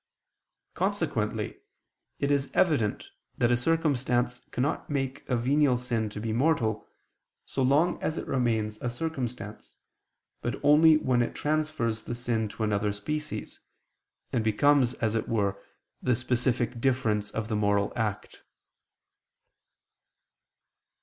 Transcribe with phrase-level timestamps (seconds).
[0.73, 1.59] Consequently
[2.17, 6.87] it is evident that a circumstance cannot make a venial sin to be mortal,
[7.45, 9.75] so long as it remains a circumstance,
[10.41, 13.59] but only when it transfers the sin to another species,
[14.33, 15.61] and becomes, as it were,
[16.01, 18.41] the specific difference of the moral act.